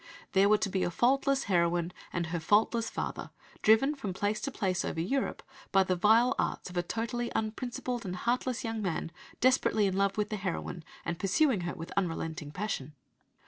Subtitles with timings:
[0.31, 3.29] There were to be a "faultless" heroine and her "faultless" father
[3.61, 8.03] driven from place to place over Europe by the vile arts of a "totally unprincipled
[8.03, 9.11] and heartless young man,
[9.41, 12.95] desperately in love with the heroine, and pursuing her with unrelenting passion."